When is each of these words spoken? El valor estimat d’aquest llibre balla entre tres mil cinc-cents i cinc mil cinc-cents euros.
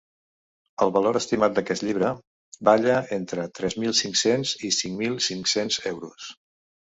El 0.85 0.91
valor 0.93 1.17
estimat 1.19 1.57
d’aquest 1.57 1.83
llibre 1.87 2.07
balla 2.69 2.95
entre 3.19 3.45
tres 3.59 3.77
mil 3.83 3.93
cinc-cents 4.01 4.53
i 4.69 4.71
cinc 4.79 4.99
mil 5.03 5.15
cinc-cents 5.27 5.81
euros. 5.95 6.31